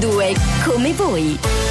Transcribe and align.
102, 0.00 0.34
come 0.64 0.94
voi. 0.94 1.69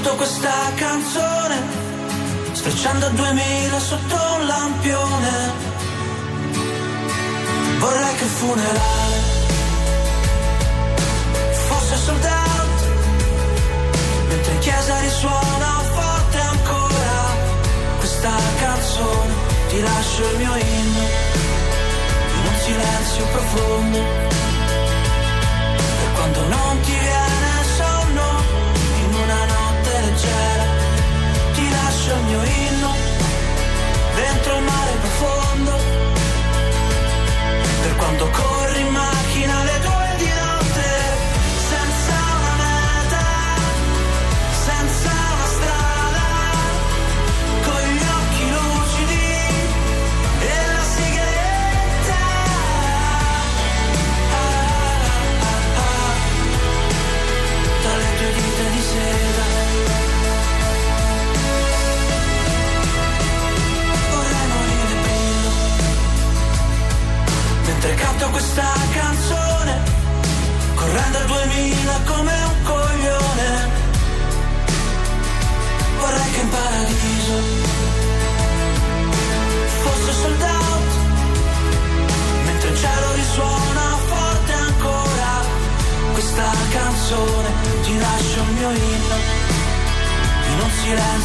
Ascolto 0.00 0.16
questa 0.16 0.72
canzone 0.76 1.56
Sfrecciando 2.52 3.04
a 3.04 3.08
2000 3.10 3.80
sotto 3.80 4.14
un 4.14 4.46
lampione. 4.46 5.52
Vorrei 7.78 8.14
che 8.14 8.24
il 8.24 8.30
funerale 8.30 9.18
Fosse 11.52 11.96
sold 11.96 12.24
out 12.24 12.80
Mentre 14.28 14.52
in 14.52 14.58
chiesa 14.60 15.00
risuona 15.00 15.82
forte 15.92 16.38
ancora. 16.38 17.18
Questa 17.98 18.30
canzone 18.58 19.32
Ti 19.68 19.80
lascio 19.82 20.30
il 20.30 20.36
mio 20.38 20.54
inno 20.56 21.04
In 22.38 22.46
un 22.46 22.58
silenzio 22.64 23.24
profondo. 23.32 23.98
Per 25.98 26.12
quando 26.14 26.48
non 26.48 26.80
ti 26.80 26.90
viene 26.90 27.19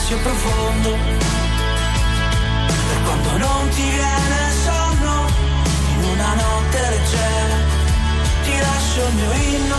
silenzio 0.05 0.17
profondo. 0.19 0.97
Per 2.87 3.01
quando 3.03 3.37
non 3.37 3.69
ti 3.69 3.81
viene 3.81 4.51
sonno 4.63 5.25
in 5.97 6.03
una 6.03 6.33
notte 6.33 6.79
leggera 6.89 7.57
ti 8.43 8.57
lascio 8.59 9.07
il 9.07 9.13
mio 9.15 9.31
inno 9.31 9.77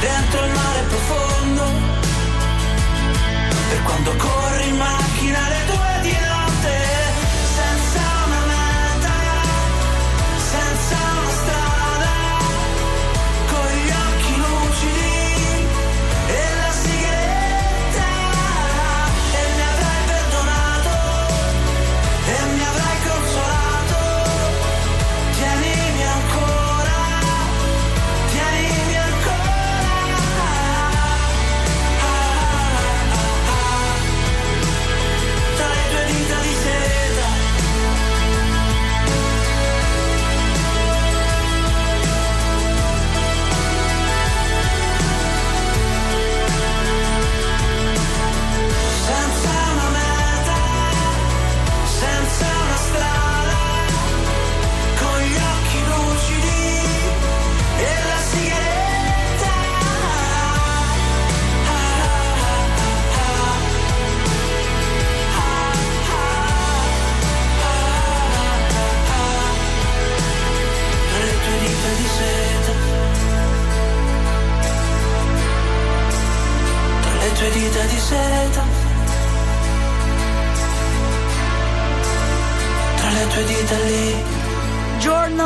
dentro 0.00 0.44
il 0.44 0.52
mare 0.52 0.80
profondo. 0.88 1.64
Per 3.68 3.82
quando 3.82 4.16
corri 4.16 4.68
in 4.68 4.76
macchina 4.76 5.46
alle 5.46 5.64
due 5.66 5.91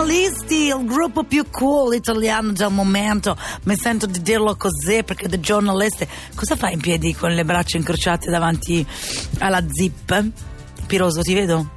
Giornalisti, 0.06 0.69
il 0.69 0.84
gruppo 0.84 1.25
più 1.25 1.44
cool 1.50 1.97
italiano 1.97 2.53
del 2.53 2.71
momento. 2.71 3.37
Mi 3.65 3.75
sento 3.75 4.06
di 4.06 4.22
dirlo 4.22 4.55
così 4.55 5.03
perché 5.03 5.28
The 5.28 5.41
Journalist. 5.41 6.06
Cosa 6.33 6.55
fai 6.55 6.75
in 6.75 6.81
piedi 6.81 7.12
con 7.12 7.33
le 7.33 7.44
braccia 7.44 7.77
incrociate 7.77 8.31
davanti 8.31 8.87
alla 9.41 9.61
zip? 9.69 10.31
Piroso, 10.87 11.22
ti 11.22 11.34
vedo? 11.34 11.71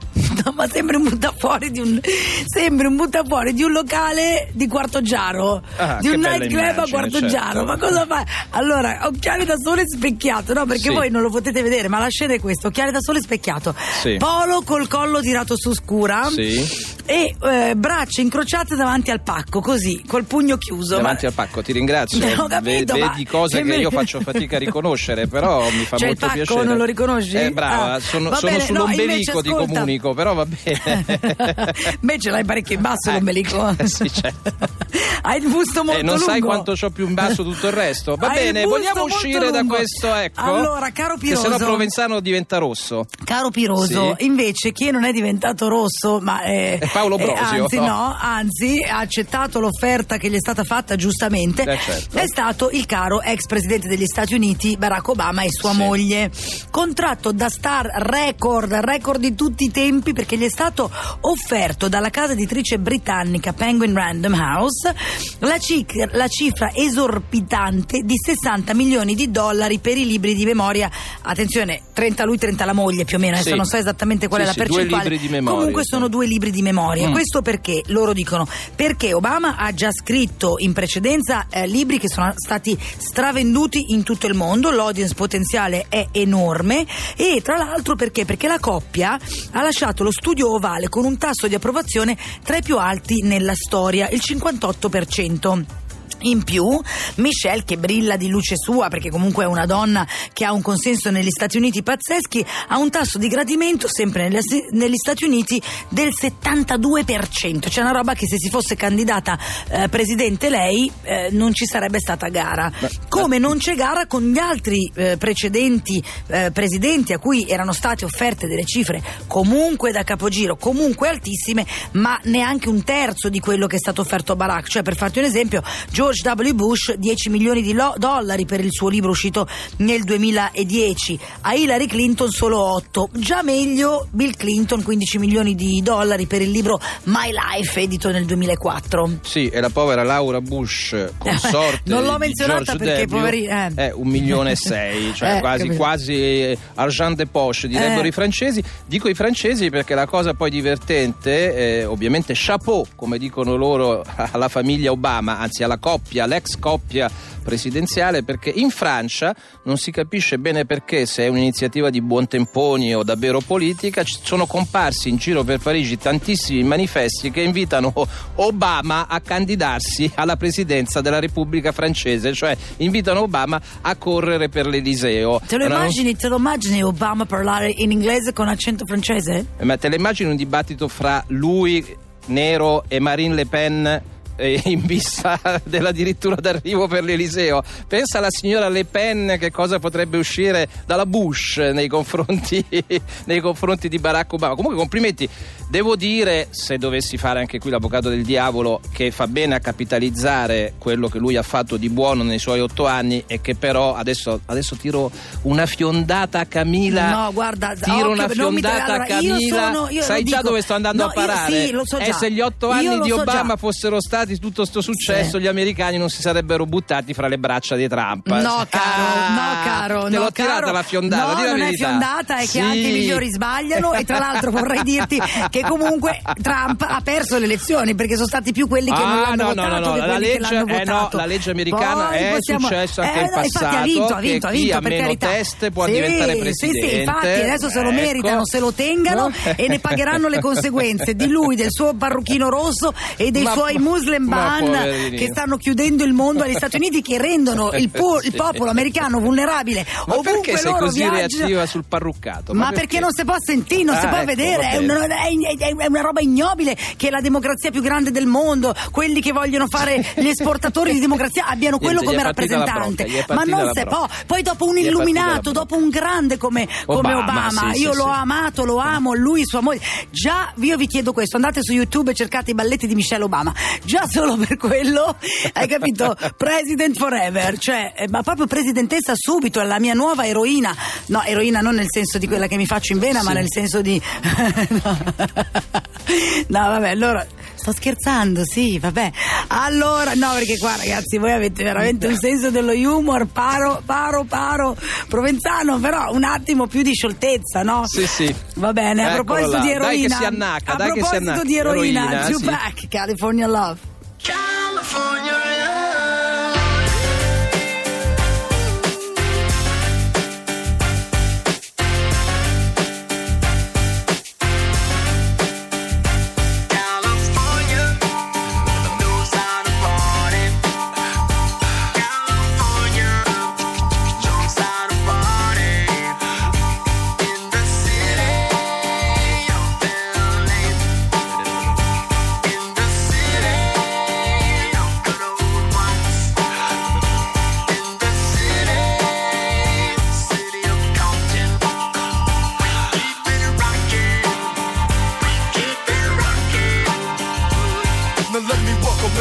No, 0.49 0.53
ma 0.55 0.67
sembri 0.67 0.95
un 0.95 1.03
buttafuori 1.03 1.71
di 1.71 1.79
un. 1.79 1.99
Sembri 2.45 2.87
un 2.87 2.95
buttafuori 2.95 3.53
di 3.53 3.63
un 3.63 3.71
locale 3.71 4.49
di 4.53 4.67
Quarto 4.67 5.01
Giaro. 5.01 5.61
Ah, 5.77 5.97
di 6.01 6.07
un 6.09 6.19
nightclub 6.19 6.59
a 6.59 6.71
immagine, 6.71 6.89
Quarto 6.89 7.19
certo. 7.19 7.27
Giaro. 7.27 7.63
Ma 7.65 7.77
cosa 7.77 8.05
fai? 8.05 8.23
Allora, 8.51 8.99
occhiali 9.03 9.45
da 9.45 9.55
sole 9.57 9.83
specchiato, 9.85 10.53
no? 10.53 10.65
Perché 10.65 10.89
Sì. 10.89 10.93
voi 10.93 11.09
non 11.09 11.21
lo 11.21 11.29
potete 11.29 11.61
vedere, 11.61 11.87
ma 11.87 11.99
la 11.99 12.09
scena 12.09 12.33
è 12.33 12.39
questa: 12.39 12.67
occhiali 12.67 12.91
da 12.91 12.99
sole 13.01 13.21
specchiato. 13.21 13.75
Sì. 14.01 14.15
Polo 14.17 14.61
col 14.63 14.87
collo 14.87 15.19
tirato 15.21 15.55
su 15.57 15.73
scura 15.73 16.27
Sì. 16.29 16.65
e 17.05 17.35
eh, 17.41 17.73
braccia 17.75 18.21
incrociate 18.21 18.75
davanti 18.75 19.11
al 19.11 19.21
pacco, 19.21 19.61
così, 19.61 20.03
col 20.07 20.25
pugno 20.25 20.57
chiuso. 20.57 20.95
Davanti 20.95 21.23
Ma- 21.25 21.29
al 21.29 21.33
pacco, 21.35 21.61
ti 21.61 21.71
ringrazio. 21.71 22.25
Ho 22.41 22.47
capito, 22.47 22.97
ma- 22.97 23.09
vedi 23.09 23.25
cose 23.25 23.61
che 23.63 23.75
io 23.75 23.91
faccio 23.91 24.19
fatica 24.21 24.55
a 24.55 24.59
riconoscere, 24.59 25.27
però 25.27 25.69
mi 25.69 25.83
fa 25.83 25.97
Cioè, 25.97 26.09
il 26.09 26.17
molto 26.19 26.25
pacco 26.25 26.33
piacere. 26.33 26.63
non 26.65 26.77
lo 26.77 26.85
riconosci? 26.85 27.35
Eh, 27.35 27.51
brava, 27.51 27.93
Ah, 27.93 27.99
sono, 27.99 28.33
sono 28.35 28.39
bene, 28.51 28.57
no, 28.57 28.63
sull'ombelico, 28.65 29.01
invece, 29.11 29.31
ti 29.31 29.49
ascolta. 29.49 29.65
comunico, 29.73 30.13
però 30.13 30.33
va 30.43 30.45
bene. 30.45 31.05
Invece 32.01 32.29
l'hai 32.29 32.43
parecchio 32.45 32.75
in 32.75 32.81
basso 32.81 33.09
Eh, 33.09 33.13
l'ombelico. 33.13 33.75
eh, 33.77 33.87
sì, 33.87 34.11
certo. 34.11 34.53
Hai 35.21 35.41
il 35.41 35.49
busto 35.49 35.83
molto 35.83 35.99
Eh, 35.99 36.03
non 36.03 36.15
lungo. 36.15 36.29
sai 36.31 36.39
quanto 36.41 36.73
c'ho 36.73 36.89
più 36.89 37.07
in 37.07 37.13
basso 37.13 37.43
tutto 37.43 37.67
il 37.67 37.73
resto. 37.73 38.15
Va 38.15 38.27
Hai 38.29 38.35
bene, 38.45 38.63
vogliamo 38.63 39.03
uscire 39.03 39.51
da 39.51 39.59
lungo. 39.59 39.75
questo, 39.75 40.13
ecco. 40.13 40.41
Allora, 40.41 40.91
caro 40.91 41.15
Che 41.17 41.27
sennò 41.27 41.41
Piroso. 41.41 41.65
Provenzano 41.65 42.19
diventa 42.19 42.57
rosso. 42.57 43.05
Caro 43.23 43.49
Piroso, 43.49 44.15
Sì. 44.17 44.25
invece 44.25 44.71
chi 44.71 44.89
non 44.91 45.03
è 45.03 45.11
diventato 45.11 45.67
rosso, 45.67 46.19
ma 46.21 46.41
è, 46.41 46.79
È 46.79 46.87
Paolo 46.91 47.17
Brosio. 47.17 47.63
anzi, 47.63 47.77
no, 47.79 48.15
anzi, 48.19 48.83
ha 48.89 48.99
accettato 48.99 49.59
l'offerta 49.59 50.17
che 50.17 50.29
gli 50.29 50.35
è 50.35 50.39
stata 50.39 50.63
fatta 50.63 50.95
giustamente, 50.95 51.63
Eh, 51.63 51.77
certo. 51.77 52.17
è 52.17 52.25
stato 52.27 52.69
il 52.71 52.85
caro 52.85 53.21
ex 53.21 53.45
presidente 53.45 53.87
degli 53.87 54.05
Stati 54.05 54.33
Uniti 54.33 54.77
Barack 54.77 55.07
Obama 55.09 55.41
e 55.43 55.49
sua 55.51 55.71
Sì. 55.71 55.77
moglie. 55.77 56.31
Contratto 56.71 57.31
da 57.31 57.49
star 57.49 57.85
record, 57.87 58.71
record 58.73 59.19
di 59.19 59.35
tutti 59.35 59.65
i 59.65 59.71
tempi 59.71 60.13
perché 60.19 60.37
gli 60.37 60.43
è 60.43 60.49
stato 60.49 60.91
offerto 61.21 61.87
dalla 61.87 62.09
casa 62.09 62.33
editrice 62.33 62.77
britannica 62.77 63.53
Penguin 63.53 63.93
Random 63.93 64.33
House 64.33 64.93
la, 65.39 65.57
cic- 65.57 66.09
la 66.11 66.27
cifra 66.27 66.73
esorbitante 66.73 68.01
di 68.03 68.15
60 68.17 68.73
milioni 68.73 69.15
di 69.15 69.31
dollari 69.31 69.79
per 69.79 69.97
i 69.97 70.05
libri 70.05 70.35
di 70.35 70.43
memoria. 70.43 70.91
Attenzione, 71.21 71.83
30 71.99 72.23
lui, 72.23 72.37
30 72.37 72.63
la 72.65 72.73
moglie 72.73 73.03
più 73.03 73.17
o 73.17 73.19
meno, 73.19 73.33
adesso 73.33 73.49
Sì. 73.49 73.55
non 73.55 73.65
so 73.65 73.75
esattamente 73.77 74.27
qual 74.29 74.41
Sì, 74.41 74.45
è 74.45 74.49
la 74.49 74.53
due 74.53 74.65
percentuale. 74.65 75.03
libri 75.09 75.19
di 75.19 75.27
memoria, 75.31 75.57
Comunque 75.57 75.81
sono 75.83 76.07
due 76.07 76.25
libri 76.27 76.51
di 76.51 76.61
memoria. 76.61 77.09
Mm. 77.09 77.11
Questo 77.11 77.41
perché 77.41 77.83
loro 77.87 78.13
dicono 78.13 78.47
perché 78.75 79.13
Obama 79.13 79.57
ha 79.57 79.73
già 79.73 79.89
scritto 79.91 80.55
in 80.59 80.71
precedenza 80.73 81.47
eh, 81.49 81.67
libri 81.67 81.99
che 81.99 82.07
sono 82.07 82.31
stati 82.35 82.77
stravenduti 82.97 83.87
in 83.93 84.03
tutto 84.03 84.27
il 84.27 84.33
mondo, 84.33 84.71
l'audience 84.71 85.13
potenziale 85.13 85.87
è 85.89 86.07
enorme 86.11 86.85
e 87.17 87.41
tra 87.43 87.57
l'altro 87.57 87.95
perché? 87.95 88.23
Perché 88.25 88.47
la 88.47 88.59
coppia 88.59 89.19
ha 89.51 89.61
lasciato 89.61 90.03
lo 90.03 90.11
studio 90.11 90.53
ovale 90.53 90.87
con 90.87 91.03
un 91.03 91.17
tasso 91.17 91.47
di 91.47 91.55
approvazione 91.55 92.17
tra 92.43 92.57
i 92.57 92.61
più 92.61 92.77
alti 92.77 93.21
nella 93.23 93.53
storia, 93.55 94.07
il 94.09 94.21
58%. 94.23 95.78
In 96.21 96.43
più, 96.43 96.79
Michelle, 97.15 97.63
che 97.63 97.77
brilla 97.77 98.17
di 98.17 98.27
luce 98.27 98.55
sua, 98.57 98.89
perché 98.89 99.09
comunque 99.09 99.43
è 99.43 99.47
una 99.47 99.65
donna 99.65 100.07
che 100.33 100.45
ha 100.45 100.51
un 100.51 100.61
consenso 100.61 101.09
negli 101.11 101.29
Stati 101.29 101.57
Uniti 101.57 101.81
pazzeschi, 101.83 102.45
ha 102.67 102.77
un 102.77 102.89
tasso 102.89 103.17
di 103.17 103.27
gradimento 103.27 103.87
sempre 103.89 104.27
negli, 104.27 104.39
negli 104.71 104.95
Stati 104.95 105.25
Uniti 105.25 105.61
del 105.89 106.09
72%. 106.09 107.69
C'è 107.69 107.81
una 107.81 107.91
roba 107.91 108.13
che 108.13 108.27
se 108.27 108.37
si 108.37 108.49
fosse 108.49 108.75
candidata 108.75 109.37
eh, 109.69 109.89
presidente 109.89 110.49
lei 110.49 110.91
eh, 111.03 111.29
non 111.31 111.53
ci 111.53 111.65
sarebbe 111.65 111.99
stata 111.99 112.27
gara. 112.27 112.71
Come 113.07 113.37
non 113.37 113.57
c'è 113.57 113.75
gara 113.75 114.05
con 114.07 114.23
gli 114.23 114.37
altri 114.37 114.91
eh, 114.95 115.17
precedenti 115.17 116.03
eh, 116.27 116.51
presidenti 116.51 117.13
a 117.13 117.19
cui 117.19 117.45
erano 117.47 117.71
state 117.71 118.05
offerte 118.05 118.47
delle 118.47 118.65
cifre 118.65 119.01
comunque 119.27 119.91
da 119.91 120.03
capogiro, 120.03 120.55
comunque 120.55 121.07
altissime, 121.07 121.65
ma 121.93 122.19
neanche 122.23 122.69
un 122.69 122.83
terzo 122.83 123.29
di 123.29 123.39
quello 123.39 123.67
che 123.67 123.75
è 123.75 123.79
stato 123.79 124.01
offerto 124.01 124.33
a 124.33 124.35
Barack. 124.35 124.67
Cioè, 124.67 124.81
per 124.81 124.95
farti 124.95 125.19
un 125.19 125.25
esempio, 125.25 125.63
George 126.11 126.43
W. 126.49 126.53
Bush 126.55 126.93
10 126.95 127.29
milioni 127.29 127.61
di 127.61 127.71
lo- 127.73 127.93
dollari 127.97 128.45
per 128.45 128.59
il 128.61 128.71
suo 128.71 128.89
libro 128.89 129.11
uscito 129.11 129.47
nel 129.77 130.03
2010, 130.03 131.19
a 131.41 131.53
Hillary 131.53 131.85
Clinton 131.85 132.31
solo 132.31 132.59
8. 132.59 133.09
Già 133.13 133.43
meglio 133.43 134.07
Bill 134.09 134.31
Clinton 134.35 134.81
15 134.81 135.19
milioni 135.19 135.53
di 135.53 135.81
dollari 135.83 136.25
per 136.25 136.41
il 136.41 136.49
libro 136.49 136.79
My 137.03 137.29
Life 137.31 137.79
edito 137.79 138.09
nel 138.09 138.25
2004. 138.25 139.19
Sì, 139.21 139.49
e 139.49 139.59
la 139.59 139.69
povera 139.69 140.01
Laura 140.01 140.41
Bush, 140.41 140.95
consorte 141.19 141.81
Non 141.85 142.03
l'ho 142.03 142.17
menzionata 142.17 142.75
perché, 142.75 143.03
W, 143.03 143.09
poveri- 143.09 143.45
eh. 143.45 143.71
è 143.75 143.91
un 143.93 144.07
milione 144.07 144.51
e 144.51 144.55
sei, 144.55 145.13
cioè 145.15 145.35
Eh, 145.35 145.39
quasi, 145.41 145.63
capito. 145.65 145.77
quasi 145.77 146.13
eh, 146.15 146.57
argent 146.73 147.17
de 147.17 147.27
poche, 147.27 147.67
direbbero 147.67 148.01
Eh. 148.03 148.07
i 148.07 148.11
francesi. 148.11 148.63
Dico 148.87 149.07
i 149.09 149.13
francesi 149.13 149.69
perché 149.69 149.93
la 149.93 150.07
cosa 150.07 150.33
poi 150.33 150.49
divertente, 150.49 151.55
eh, 151.81 151.85
ovviamente 151.85 152.33
chapeau, 152.35 152.83
come 152.95 153.19
dicono 153.19 153.55
loro, 153.55 154.03
alla 154.31 154.47
famiglia 154.49 154.89
Obama, 154.89 155.37
anzi 155.37 155.61
alla 155.63 155.77
coppia, 155.77 155.97
l'ex 156.11 156.57
coppia 156.59 157.09
presidenziale, 157.43 158.23
perché 158.23 158.49
in 158.49 158.69
Francia 158.69 159.35
non 159.63 159.77
si 159.77 159.91
capisce 159.91 160.37
bene 160.37 160.65
perché, 160.65 161.05
se 161.05 161.23
è 161.23 161.27
un'iniziativa 161.27 161.89
di 161.89 162.01
buontemponi 162.01 162.93
o 162.93 163.03
davvero 163.03 163.39
politica, 163.39 164.03
ci 164.03 164.17
sono 164.21 164.45
comparsi 164.45 165.09
in 165.09 165.17
giro 165.17 165.43
per 165.43 165.59
Parigi 165.59 165.97
tantissimi 165.97 166.63
manifesti 166.63 167.31
che 167.31 167.41
invitano 167.41 167.91
Obama 168.35 169.07
a 169.07 169.19
candidarsi 169.19 170.11
alla 170.15 170.35
presidenza 170.35 171.01
della 171.01 171.19
Repubblica 171.19 171.71
francese, 171.71 172.33
cioè 172.33 172.55
invitano 172.77 173.21
Obama 173.21 173.59
a 173.81 173.95
correre 173.95 174.49
per 174.49 174.67
l'Eliseo. 174.67 175.41
Te 175.47 175.57
lo, 175.57 175.65
immagini, 175.65 176.15
te 176.15 176.27
lo 176.27 176.37
immagini 176.37 176.83
Obama 176.83 177.25
parlare 177.25 177.73
in 177.75 177.91
inglese 177.91 178.33
con 178.33 178.47
accento 178.47 178.85
francese? 178.85 179.45
Ma 179.61 179.77
te 179.77 179.89
le 179.89 179.95
immagini 179.95 180.29
un 180.29 180.35
dibattito 180.35 180.87
fra 180.87 181.23
lui, 181.27 181.83
Nero, 182.27 182.83
e 182.87 182.99
Marine 182.99 183.33
Le 183.33 183.45
Pen? 183.45 184.01
In 184.39 184.85
vista 184.85 185.39
dell'addirittura 185.63 186.35
d'arrivo 186.35 186.87
per 186.87 187.03
l'Eliseo, 187.03 187.61
pensa 187.87 188.19
alla 188.19 188.29
signora 188.29 188.69
Le 188.69 188.85
Pen 188.85 189.35
che 189.39 189.51
cosa 189.51 189.79
potrebbe 189.79 190.17
uscire 190.17 190.67
dalla 190.85 191.05
Bush 191.05 191.57
nei 191.57 191.87
confronti, 191.87 192.63
nei 193.25 193.41
confronti 193.41 193.89
di 193.89 193.99
Barack 193.99 194.31
Obama. 194.33 194.55
Comunque, 194.55 194.79
complimenti. 194.79 195.27
Devo 195.69 195.95
dire, 195.95 196.47
se 196.49 196.79
dovessi 196.79 197.15
fare 197.17 197.39
anche 197.39 197.59
qui 197.59 197.69
l'avvocato 197.69 198.09
del 198.09 198.23
diavolo, 198.23 198.81
che 198.91 199.11
fa 199.11 199.27
bene 199.27 199.53
a 199.53 199.59
capitalizzare 199.59 200.73
quello 200.79 201.07
che 201.09 201.19
lui 201.19 201.35
ha 201.35 201.43
fatto 201.43 201.77
di 201.77 201.89
buono 201.89 202.23
nei 202.23 202.39
suoi 202.39 202.59
otto 202.59 202.87
anni 202.87 203.23
e 203.27 203.39
che 203.39 203.53
però 203.53 203.93
adesso, 203.95 204.39
adesso 204.47 204.75
tiro 204.75 205.11
una 205.43 205.67
fiondata 205.67 206.39
a 206.39 206.45
Camila. 206.45 207.09
No, 207.25 207.33
guarda, 207.33 207.75
tiro 207.79 208.09
una 208.09 208.23
occhio, 208.23 208.49
mi- 208.49 208.59
fiondata 208.61 208.85
allora, 208.95 209.03
a 209.15 209.19
io 209.19 209.31
Camila. 209.33 209.71
sono- 209.73 209.89
io 209.91 210.01
Sai 210.01 210.23
già 210.23 210.37
dico. 210.37 210.47
dove 210.49 210.61
sto 210.63 210.73
andando 210.73 211.03
No, 211.03 211.09
a 211.09 211.19
io 211.21 211.27
parare? 211.27 211.65
sì, 211.67 211.71
lo 211.71 211.85
so 211.85 211.97
E 211.99 212.05
già. 212.05 212.13
se 212.13 212.31
gli 212.31 212.39
otto 212.41 212.67
Io 212.67 212.91
anni 212.91 213.01
di 213.01 213.09
so 213.09 213.21
Obama 213.21 213.53
già. 213.53 213.57
fossero 213.57 214.01
stati 214.01 214.39
tutto 214.39 214.65
sto 214.65 214.81
successo, 214.81 215.37
Sì. 215.37 215.43
gli 215.43 215.47
americani 215.47 215.97
non 215.99 216.09
si 216.09 216.21
sarebbero 216.23 216.65
buttati 216.65 217.13
fra 217.13 217.27
le 217.27 217.37
braccia 217.37 217.75
di 217.75 217.87
Trump. 217.87 218.27
No, 218.27 218.65
caro, 218.67 218.67
Ah, 218.71 219.29
no, 219.33 219.63
caro. 219.63 220.03
Te 220.05 220.09
no, 220.17 220.23
l'ho 220.23 220.31
tirata 220.31 220.59
caro. 220.61 220.71
la 220.71 220.81
fiondata. 220.83 221.25
No, 221.27 221.33
la 221.43 221.45
non 221.51 221.61
è 221.61 221.63
verità. 221.65 221.87
fiondata, 221.89 222.37
è 222.37 222.45
Sì. 222.47 222.51
che 222.53 222.59
anche 222.63 222.77
i 222.79 222.91
migliori 222.91 223.29
sbagliano. 223.31 223.93
E 223.93 224.03
tra 224.03 224.17
l'altro 224.17 224.49
vorrei 224.51 224.81
dirti 224.81 225.21
che 225.51 225.58
comunque 225.61 226.21
Trump 226.41 226.85
ha 226.87 227.01
perso 227.03 227.37
le 227.37 227.45
elezioni 227.45 227.95
perché 227.95 228.15
sono 228.15 228.27
stati 228.27 228.51
più 228.51 228.67
quelli 228.67 228.91
che 228.91 228.97
non 228.99 229.07
Ah, 229.11 229.21
l'hanno 229.35 229.35
no, 229.35 229.53
no, 229.53 229.53
votato 229.53 229.85
no, 229.87 229.93
che 229.93 229.99
la 229.99 230.05
quelli 230.05 230.25
che 230.31 230.39
legge- 230.39 230.81
eh, 230.81 230.83
no, 230.85 231.09
la 231.11 231.25
legge 231.25 231.51
americana 231.51 232.05
Poi 232.07 232.17
è 232.17 232.29
possiamo- 232.35 232.67
successo 232.67 233.01
anche 233.01 233.19
eh, 233.19 233.23
in 233.23 233.29
no, 233.29 233.41
infatti 233.43 233.65
ha 233.65 233.67
passato, 233.69 233.83
vinto, 233.85 234.03
ha 234.13 234.19
che 234.19 234.21
vinto, 234.29 234.47
ha 234.47 234.49
vinto 234.51 234.75
ha 234.75 234.79
per 234.81 234.89
meno 234.91 235.03
carità. 235.03 235.27
teste 235.27 235.71
può 235.71 235.85
Sì, 235.85 235.91
diventare 235.91 236.31
Sì, 236.31 236.37
sì, 236.37 236.41
presidente. 236.69 236.95
infatti 236.95 237.27
adesso 237.27 237.69
se 237.69 237.81
lo 237.81 237.89
Ecco. 237.89 238.01
meritano, 238.01 238.45
se 238.45 238.59
lo 238.59 238.71
tengano 238.73 239.31
e 239.55 239.67
ne 239.67 239.79
pagheranno 239.79 240.27
le 240.27 240.39
conseguenze 240.39 241.15
di 241.15 241.27
lui, 241.27 241.55
del 241.55 241.69
suo 241.71 241.93
parrucchino 241.93 242.49
rosso 242.49 242.93
e 243.17 243.31
dei 243.31 243.43
Ma 243.43 243.51
suoi 243.51 243.77
Muslim 243.77 244.23
ma 244.27 244.57
ban 244.59 245.09
che 245.15 245.27
stanno 245.31 245.57
chiudendo 245.57 246.03
il 246.03 246.13
mondo 246.13 246.43
agli 246.43 246.53
Stati 246.53 246.75
Uniti 246.77 247.01
che 247.01 247.17
rendono 247.17 247.71
il, 247.73 247.89
po- 247.91 248.17
il 248.21 248.31
Sì. 248.31 248.35
popolo 248.35 248.69
americano 248.69 249.19
vulnerabile 249.19 249.85
Ma 250.07 250.13
ovunque 250.15 250.31
perché 250.41 250.57
sei 250.57 250.71
loro 250.71 250.85
così 250.85 250.99
viaggino. 250.99 251.17
reattiva 251.41 251.65
sul 251.65 251.83
parruccato? 251.87 252.53
Ma, 252.53 252.71
perché? 252.71 252.99
non 252.99 253.11
si 253.13 253.23
può 253.25 253.35
sentire, 253.37 253.83
non 253.83 253.95
si 253.97 254.05
Ah, 254.05 254.09
può 254.09 254.17
ecco, 254.17 254.25
vedere, 254.27 254.69
è 254.71 254.77
una, 254.77 255.05
è- 255.05 255.48
è- 255.57 255.75
è 255.75 255.85
una 255.87 256.01
roba 256.01 256.21
ignobile 256.21 256.77
che 256.97 257.09
la 257.09 257.21
democrazia 257.21 257.71
più 257.71 257.81
grande 257.81 258.11
del 258.11 258.25
mondo, 258.25 258.73
quelli 258.91 259.21
che 259.21 259.31
vogliono 259.31 259.67
fare 259.67 260.05
gli 260.17 260.27
esportatori 260.27 260.93
di 260.93 260.99
democrazia 260.99 261.45
abbiano 261.47 261.77
quello 261.77 262.01
come 262.01 262.23
rappresentante. 262.23 263.05
bronca, 263.05 263.33
Ma 263.33 263.43
non 263.43 263.71
bronca. 263.71 263.85
può. 263.85 264.07
Poi 264.25 264.41
dopo 264.41 264.65
un 264.65 264.77
illuminato, 264.77 265.51
dopo 265.51 265.75
un 265.75 265.89
grande 265.89 266.37
come 266.37 266.67
come 266.85 267.13
Obama, 267.13 267.47
Obama, 267.47 267.73
sì, 267.73 267.81
io 267.81 267.91
sì, 267.91 267.97
l'ho 267.97 268.03
sì. 268.05 268.19
amato, 268.19 268.65
lo 268.65 268.77
amo, 268.77 269.13
lui, 269.13 269.45
sua 269.45 269.61
moglie. 269.61 269.81
Già, 270.09 270.53
io 270.59 270.77
vi 270.77 270.87
chiedo 270.87 271.13
questo, 271.13 271.35
andate 271.35 271.59
su 271.61 271.73
YouTube 271.73 272.11
e 272.11 272.13
cercate 272.13 272.51
i 272.51 272.53
balletti 272.53 272.87
di 272.87 272.95
Michelle 272.95 273.23
Obama. 273.23 273.53
Già 273.83 274.07
solo 274.07 274.35
per 274.37 274.57
quello, 274.57 275.15
hai 275.53 275.67
capito? 275.67 276.15
President 276.37 276.97
forever, 276.97 277.57
cioè, 277.57 277.93
eh, 277.95 278.07
ma 278.09 278.23
proprio 278.23 278.47
presidentessa 278.47 279.13
subito, 279.15 279.59
è 279.61 279.65
la 279.65 279.79
mia 279.79 279.93
nuova 279.93 280.25
eroina. 280.25 280.75
No, 281.07 281.23
eroina 281.23 281.61
non 281.61 281.75
nel 281.75 281.87
senso 281.89 282.17
di 282.17 282.27
quella 282.27 282.47
che 282.47 282.57
mi 282.57 282.65
faccio 282.65 282.93
in 282.93 282.99
vena, 282.99 283.23
ma 283.23 283.31
nel 283.33 283.45
senso 283.47 283.81
di... 283.81 284.01
no. 284.83 284.97
No, 286.47 286.59
vabbè, 286.59 286.89
allora... 286.89 287.25
Sto 287.59 287.73
scherzando, 287.73 288.43
sì, 288.45 288.79
vabbè. 288.79 289.11
Allora, 289.47 290.13
no, 290.13 290.31
perché 290.31 290.57
qua 290.57 290.77
ragazzi 290.77 291.17
voi 291.17 291.33
avete 291.33 291.61
veramente 291.61 292.07
un 292.07 292.15
senso 292.17 292.49
dello 292.51 292.71
humor, 292.71 293.25
paro, 293.27 293.81
paro, 293.85 294.23
paro, 294.23 294.77
provenzano, 295.09 295.77
però 295.77 296.09
un 296.13 296.23
attimo 296.23 296.67
più 296.67 296.83
di 296.83 296.93
scioltezza, 296.93 297.61
no? 297.61 297.85
Sì, 297.85 298.07
sì. 298.07 298.33
Va 298.55 298.71
bene, 298.71 299.03
a 299.03 299.07
Eccolo 299.13 299.23
proposito 299.25 299.57
là. 299.57 299.61
di 299.61 299.67
Dai 299.67 299.77
che 299.77 299.83
eroina. 299.83 300.15
si 300.15 300.23
annacca, 300.23 300.71
a 300.71 300.75
dai 300.77 300.87
che 300.87 300.93
si 300.93 300.99
proposito 300.99 301.29
annacca. 301.31 301.43
di 301.45 301.57
eroina, 301.57 302.01
Eroina, 302.01 302.23
sì. 302.23 302.31
Tupac, 302.31 302.87
California 302.87 303.47
Love. 303.47 303.88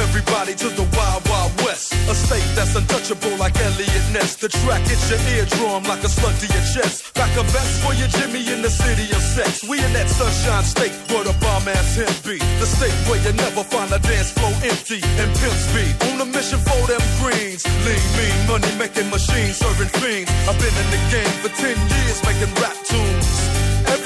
Everybody 0.00 0.54
to 0.54 0.68
the 0.70 0.86
Wild 0.96 1.22
Wild 1.28 1.52
West. 1.66 1.92
A 2.08 2.14
state 2.14 2.46
that's 2.54 2.74
untouchable 2.74 3.36
like 3.36 3.56
Elliot 3.58 4.06
Ness. 4.12 4.36
The 4.36 4.48
track 4.48 4.82
hits 4.86 5.10
your 5.10 5.20
eardrum 5.34 5.82
like 5.84 6.02
a 6.04 6.08
slug 6.08 6.34
to 6.38 6.46
your 6.46 6.64
chest. 6.74 7.14
Back 7.14 7.34
a 7.36 7.42
vest 7.50 7.82
for 7.82 7.92
your 7.94 8.08
Jimmy 8.08 8.46
in 8.52 8.62
the 8.62 8.70
city 8.70 9.10
of 9.10 9.22
sex. 9.22 9.64
We 9.66 9.82
in 9.82 9.92
that 9.92 10.08
sunshine 10.08 10.64
state 10.64 10.94
where 11.10 11.24
the 11.24 11.34
bomb 11.42 11.66
ass 11.68 11.96
him 11.98 12.10
be. 12.22 12.38
The 12.62 12.68
state 12.68 12.94
where 13.10 13.20
you 13.22 13.32
never 13.34 13.62
find 13.64 13.90
a 13.92 13.98
dance 13.98 14.30
floor 14.32 14.54
empty 14.62 15.00
and 15.02 15.28
pimp 15.40 15.56
speed. 15.66 15.92
On 16.12 16.22
a 16.22 16.26
mission 16.26 16.60
for 16.62 16.80
them 16.86 17.02
greens. 17.18 17.66
Lean, 17.84 18.02
mean, 18.18 18.38
money 18.46 18.72
making 18.78 19.10
machines 19.10 19.58
serving 19.58 19.92
fiends. 19.98 20.30
I've 20.46 20.58
been 20.58 20.74
in 20.74 20.88
the 20.94 21.02
game 21.10 21.34
for 21.42 21.50
10 21.50 21.74
years 21.74 22.18
making 22.22 22.52
rap 22.62 22.76
tunes. 22.86 23.17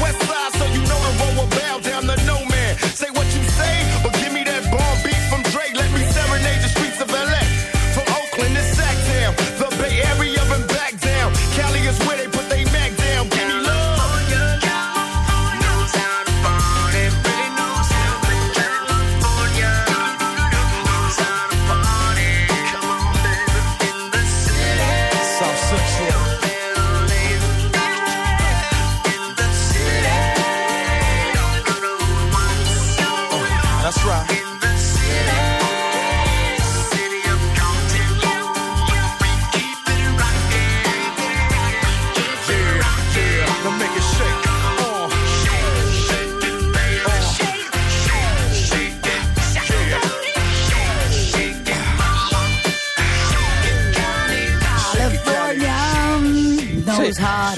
West 0.00 0.22
Side, 0.22 0.47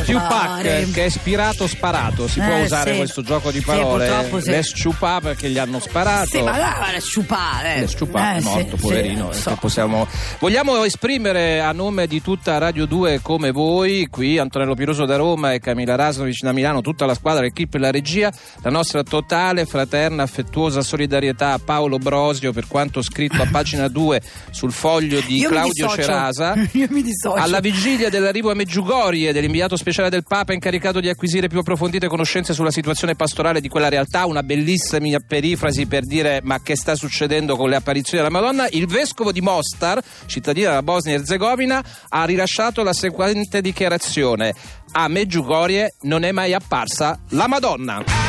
Sì, 0.04 0.12
party. 0.12 0.90
che 0.90 1.02
è 1.02 1.06
ispirato 1.06 1.66
sparato, 1.66 2.28
si 2.28 2.40
può 2.40 2.54
Eh, 2.54 2.62
usare 2.62 2.92
sì. 2.92 2.96
questo 2.98 3.22
gioco 3.22 3.50
di 3.50 3.58
Sì, 3.58 3.64
parole. 3.64 4.06
purtroppo 4.06 4.40
sì. 4.40 4.50
Le 4.50 4.62
sciupà 4.62 5.20
perché 5.20 5.48
gli 5.48 5.58
hanno 5.58 5.78
sparato. 5.80 6.26
Sì, 6.30 6.42
ma 6.42 6.56
là 6.56 6.76
va 6.78 6.94
a 6.96 7.00
sciupare. 7.00 7.80
Le 7.80 7.86
sciupà, 7.88 8.34
Eh, 8.34 8.36
è 8.36 8.40
sì, 8.40 8.46
morto, 8.46 8.76
sì, 8.76 8.82
poverino. 8.82 9.32
so. 9.32 9.50
che 9.50 9.56
possiamo- 9.60 10.06
Vogliamo 10.38 10.84
esprimere 10.84 11.60
a 11.60 11.72
nome 11.72 12.06
di 12.06 12.22
tutta 12.22 12.58
Radio 12.58 12.86
2 12.86 13.20
come 13.22 13.50
voi, 13.50 14.06
qui 14.10 14.38
Antonello 14.38 14.74
Piroso 14.74 15.04
da 15.04 15.16
Roma 15.16 15.52
e 15.52 15.58
Camilla 15.60 15.94
Rasnovic 15.96 16.40
da 16.42 16.52
Milano, 16.52 16.80
tutta 16.80 17.06
la 17.06 17.14
squadra, 17.14 17.42
l'equipe 17.42 17.76
e 17.76 17.80
la 17.80 17.90
regia, 17.90 18.30
la 18.62 18.70
nostra 18.70 19.02
totale, 19.02 19.66
fraterna, 19.66 20.22
affettuosa 20.22 20.82
solidarietà 20.82 21.52
a 21.52 21.58
Paolo 21.58 21.98
Brosio 21.98 22.52
per 22.52 22.66
quanto 22.66 23.02
scritto 23.02 23.40
a 23.42 23.48
pagina 23.50 23.88
2 23.88 24.20
sul 24.50 24.72
foglio 24.72 25.20
di 25.20 25.36
Io 25.38 25.48
Claudio. 25.48 25.88
Cerasa. 25.90 26.54
Io 26.72 26.86
mi 26.90 27.02
dissocio. 27.02 27.34
Alla 27.42 27.60
vigilia 27.60 28.08
dell'arrivo 28.10 28.50
a 28.50 28.54
Meggiugorie 28.54 29.32
dell'inviato 29.32 29.76
speciale 29.80 30.10
del 30.10 30.24
Papa 30.24 30.52
incaricato 30.52 31.00
di 31.00 31.08
acquisire 31.08 31.48
più 31.48 31.58
approfondite 31.58 32.06
conoscenze 32.06 32.52
sulla 32.52 32.70
situazione 32.70 33.14
pastorale 33.14 33.62
di 33.62 33.68
quella 33.68 33.88
realtà, 33.88 34.26
una 34.26 34.42
bellissima 34.42 35.18
perifrasi 35.26 35.86
per 35.86 36.04
dire 36.04 36.40
ma 36.42 36.60
che 36.60 36.76
sta 36.76 36.94
succedendo 36.94 37.56
con 37.56 37.70
le 37.70 37.76
apparizioni 37.76 38.22
della 38.22 38.38
Madonna, 38.38 38.66
il 38.70 38.86
vescovo 38.86 39.32
di 39.32 39.40
Mostar, 39.40 40.02
cittadina 40.26 40.68
della 40.68 40.82
Bosnia 40.82 41.14
e 41.14 41.18
Herzegovina, 41.18 41.82
ha 42.08 42.24
rilasciato 42.24 42.82
la 42.82 42.92
seguente 42.92 43.62
dichiarazione. 43.62 44.54
A 44.92 45.08
Meggiugorie 45.08 45.94
non 46.02 46.24
è 46.24 46.32
mai 46.32 46.52
apparsa 46.52 47.18
la 47.30 47.48
Madonna. 47.48 48.19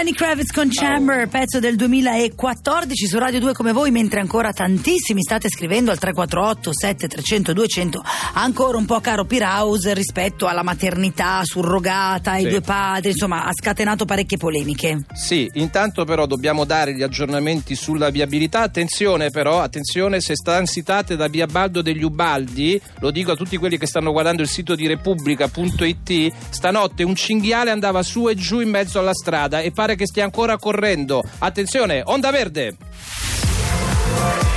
Lenny 0.00 0.12
Kravitz 0.12 0.50
con 0.52 0.68
Chamber, 0.70 1.28
pezzo 1.28 1.58
del 1.58 1.76
2014 1.76 3.06
su 3.06 3.18
Radio 3.18 3.38
2 3.38 3.52
come 3.52 3.72
voi, 3.72 3.90
mentre 3.90 4.20
ancora 4.20 4.50
tantissimi 4.50 5.20
state 5.20 5.50
scrivendo 5.50 5.90
al 5.90 5.98
348 5.98 6.72
7300 6.72 7.52
200 7.52 8.02
ancora 8.32 8.78
un 8.78 8.86
po' 8.86 9.00
caro 9.00 9.26
Piraus 9.26 9.92
rispetto 9.92 10.46
alla 10.46 10.62
maternità 10.62 11.42
surrogata, 11.44 12.30
ai 12.30 12.44
Sì. 12.44 12.48
due 12.48 12.60
padri, 12.62 13.10
insomma 13.10 13.44
ha 13.44 13.50
scatenato 13.52 14.06
parecchie 14.06 14.38
polemiche. 14.38 15.04
Sì, 15.12 15.50
intanto 15.56 16.06
però 16.06 16.24
dobbiamo 16.24 16.64
dare 16.64 16.94
gli 16.94 17.02
aggiornamenti 17.02 17.74
sulla 17.74 18.08
viabilità. 18.08 18.62
Attenzione 18.62 19.28
però, 19.28 19.60
attenzione 19.60 20.22
se 20.22 20.34
stanno 20.34 20.64
citate 20.64 21.14
da 21.14 21.28
Biabaldo 21.28 21.82
degli 21.82 22.04
Ubaldi, 22.04 22.80
lo 23.00 23.10
dico 23.10 23.32
a 23.32 23.36
tutti 23.36 23.58
quelli 23.58 23.76
che 23.76 23.84
stanno 23.86 24.12
guardando 24.12 24.40
il 24.40 24.48
sito 24.48 24.74
di 24.74 24.86
Repubblica.it, 24.86 26.32
stanotte 26.48 27.02
un 27.02 27.14
cinghiale 27.14 27.70
andava 27.70 28.02
su 28.02 28.30
e 28.30 28.34
giù 28.34 28.60
in 28.60 28.70
mezzo 28.70 28.98
alla 28.98 29.12
strada 29.12 29.60
e 29.60 29.70
pare 29.90 29.96
che 29.96 30.06
stia 30.06 30.24
ancora 30.24 30.56
correndo. 30.56 31.22
Attenzione, 31.38 32.02
onda 32.04 32.30
verde! 32.30 32.76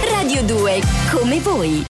Radio 0.10 0.44
2, 0.44 0.82
come 1.12 1.40
voi. 1.40 1.82